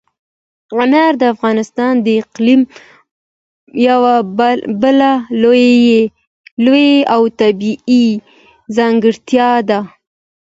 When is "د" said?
1.21-1.23, 2.05-2.07